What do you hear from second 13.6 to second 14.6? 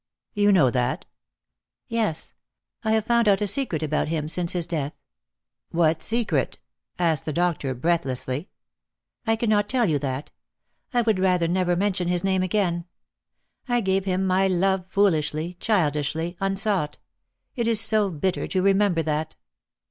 I gave him my